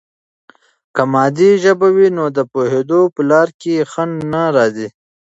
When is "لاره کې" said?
3.29-3.87